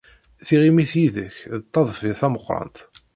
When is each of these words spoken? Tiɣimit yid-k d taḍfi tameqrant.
Tiɣimit 0.47 0.91
yid-k 1.01 1.37
d 1.61 1.63
taḍfi 1.73 2.11
tameqrant. 2.19 2.77